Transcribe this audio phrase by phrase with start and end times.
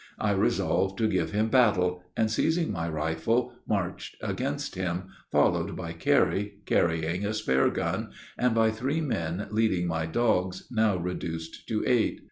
[0.17, 5.93] I resolved to give him battle, and, seizing my rifle, marched against him, followed by
[5.93, 11.83] Carey carrying a spare gun, and by three men leading my dogs, now reduced to
[11.85, 12.19] eight.